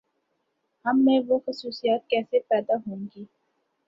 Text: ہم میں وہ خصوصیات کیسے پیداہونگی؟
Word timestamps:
ہم 0.85 1.01
میں 1.05 1.19
وہ 1.27 1.39
خصوصیات 1.47 2.07
کیسے 2.09 2.39
پیداہونگی؟ 2.49 3.25